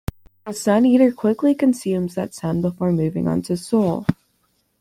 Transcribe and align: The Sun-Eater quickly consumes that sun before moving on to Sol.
The 0.47 0.53
Sun-Eater 0.53 1.11
quickly 1.11 1.53
consumes 1.53 2.15
that 2.15 2.33
sun 2.33 2.63
before 2.63 2.91
moving 2.91 3.27
on 3.27 3.43
to 3.43 3.55
Sol. 3.55 4.07